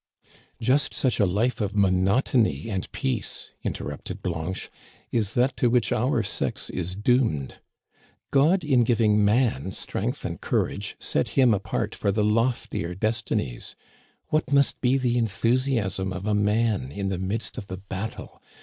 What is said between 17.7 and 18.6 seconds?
battle